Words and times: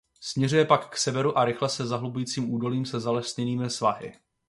Směřuje 0.21 0.65
pak 0.65 0.89
k 0.89 0.97
severu 0.97 1.33
rychle 1.43 1.69
se 1.69 1.87
zahlubujícím 1.87 2.53
údolím 2.53 2.85
se 2.85 2.99
zalesněnými 2.99 3.69
svahy. 3.69 4.13